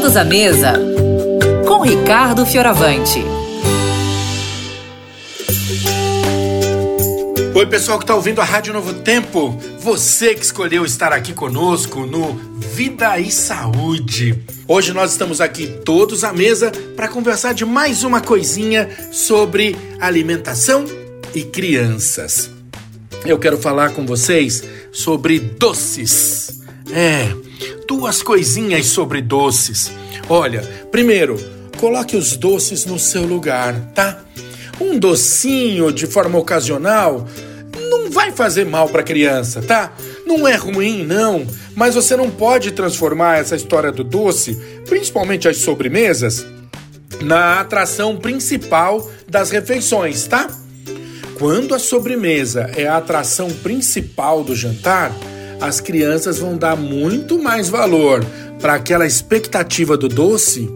[0.00, 0.72] Todos à mesa
[1.68, 3.22] com Ricardo Fioravante.
[7.54, 9.50] Oi, pessoal que está ouvindo a Rádio Novo Tempo.
[9.78, 14.42] Você que escolheu estar aqui conosco no Vida e Saúde.
[14.66, 20.86] Hoje nós estamos aqui todos à mesa para conversar de mais uma coisinha sobre alimentação
[21.34, 22.50] e crianças.
[23.26, 26.62] Eu quero falar com vocês sobre doces.
[26.90, 27.49] É,
[27.86, 29.90] duas coisinhas sobre doces.
[30.28, 31.36] Olha, primeiro,
[31.78, 34.22] coloque os doces no seu lugar, tá?
[34.80, 37.26] Um docinho de forma ocasional
[37.88, 39.92] não vai fazer mal para a criança, tá?
[40.26, 44.54] Não é ruim, não, mas você não pode transformar essa história do doce,
[44.86, 46.46] principalmente as sobremesas,
[47.20, 50.48] na atração principal das refeições, tá?
[51.38, 55.12] Quando a sobremesa é a atração principal do jantar,
[55.60, 58.24] as crianças vão dar muito mais valor
[58.60, 60.68] para aquela expectativa do doce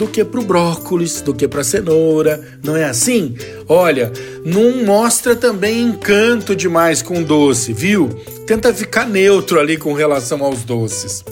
[0.00, 3.36] do que para o brócolis, do que para a cenoura, não é assim?
[3.68, 4.10] Olha,
[4.42, 8.08] não mostra também encanto demais com doce, viu?
[8.46, 11.22] Tenta ficar neutro ali com relação aos doces.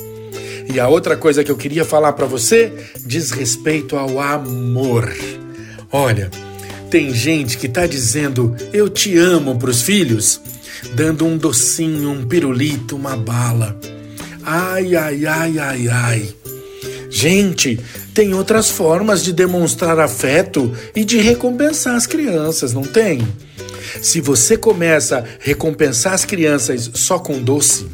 [0.70, 2.70] E a outra coisa que eu queria falar para você
[3.06, 5.11] diz respeito ao amor.
[5.90, 6.30] Olha,
[6.90, 10.42] tem gente que tá dizendo eu te amo para os filhos,
[10.94, 13.78] dando um docinho, um pirulito, uma bala.
[14.42, 16.34] Ai, ai, ai, ai, ai.
[17.10, 17.78] Gente,
[18.14, 23.26] tem outras formas de demonstrar afeto e de recompensar as crianças, não tem?
[24.02, 27.86] Se você começa a recompensar as crianças só com doce,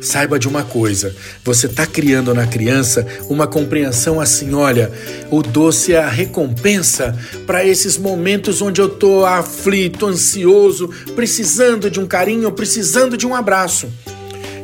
[0.00, 4.90] saiba de uma coisa: você está criando na criança uma compreensão assim: olha,
[5.30, 12.00] o doce é a recompensa para esses momentos onde eu estou aflito, ansioso, precisando de
[12.00, 13.88] um carinho, precisando de um abraço.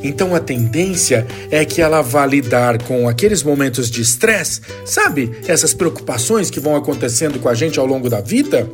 [0.05, 5.33] Então a tendência é que ela vá lidar com aqueles momentos de estresse, sabe?
[5.49, 8.69] Essas preocupações que vão acontecendo com a gente ao longo da vida.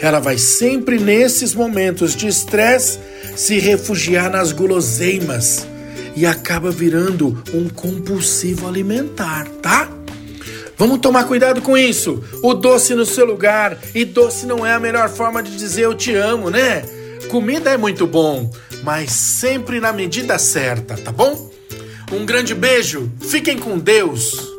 [0.00, 2.98] Ela vai sempre nesses momentos de estresse
[3.36, 5.66] se refugiar nas guloseimas
[6.16, 9.88] e acaba virando um compulsivo alimentar, tá?
[10.76, 12.22] Vamos tomar cuidado com isso.
[12.42, 15.94] O doce no seu lugar e doce não é a melhor forma de dizer eu
[15.94, 16.82] te amo, né?
[17.30, 18.50] Comida é muito bom,
[18.82, 21.50] mas sempre na medida certa, tá bom?
[22.12, 24.51] Um grande beijo, fiquem com Deus!